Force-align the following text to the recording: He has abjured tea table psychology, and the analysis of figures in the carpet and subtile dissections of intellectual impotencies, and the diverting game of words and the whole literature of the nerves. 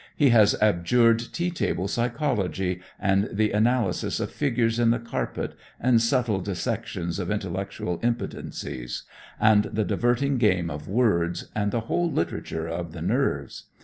He 0.15 0.29
has 0.31 0.55
abjured 0.59 1.19
tea 1.31 1.51
table 1.51 1.87
psychology, 1.87 2.81
and 2.99 3.29
the 3.31 3.51
analysis 3.51 4.19
of 4.19 4.31
figures 4.31 4.79
in 4.79 4.89
the 4.89 4.97
carpet 4.97 5.53
and 5.79 6.01
subtile 6.01 6.39
dissections 6.39 7.19
of 7.19 7.29
intellectual 7.29 7.99
impotencies, 8.01 9.03
and 9.39 9.65
the 9.65 9.83
diverting 9.85 10.39
game 10.39 10.71
of 10.71 10.87
words 10.89 11.49
and 11.55 11.71
the 11.71 11.81
whole 11.81 12.11
literature 12.11 12.67
of 12.67 12.93
the 12.93 13.01
nerves. 13.03 13.65